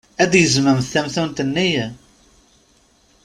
[0.21, 1.73] Ad d-gezmemt tamtunt-nni?